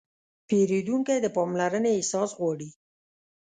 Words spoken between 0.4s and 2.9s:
پیرودونکی د پاملرنې احساس غواړي.